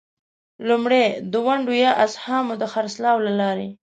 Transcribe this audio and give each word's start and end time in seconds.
لومړی: 0.67 1.03
د 1.31 1.33
ونډو 1.45 1.73
یا 1.85 1.91
اسهامو 2.05 2.53
د 2.61 2.63
خرڅلاو 2.73 3.17
له 3.25 3.31
لارې. 3.39 3.67